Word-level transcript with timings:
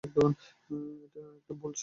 এটা 0.03 1.21
একটা 1.37 1.53
ভুল 1.53 1.71
ছিল। 1.71 1.79